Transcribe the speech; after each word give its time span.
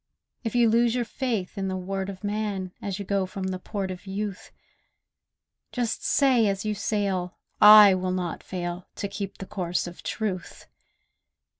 If 0.43 0.55
you 0.55 0.67
lose 0.67 0.95
your 0.95 1.05
faith 1.05 1.59
in 1.59 1.67
the 1.67 1.77
word 1.77 2.09
of 2.09 2.23
man 2.23 2.71
As 2.81 2.97
you 2.97 3.05
go 3.05 3.27
from 3.27 3.43
the 3.49 3.59
port 3.59 3.91
of 3.91 4.07
youth, 4.07 4.49
Just 5.71 6.03
say 6.03 6.47
as 6.47 6.65
you 6.65 6.73
sail, 6.73 7.37
'I 7.61 7.93
will 7.93 8.09
not 8.09 8.41
fail 8.41 8.87
To 8.95 9.07
keep 9.07 9.35
to 9.37 9.39
the 9.41 9.51
course 9.51 9.85
of 9.85 10.01
truth! 10.01 10.65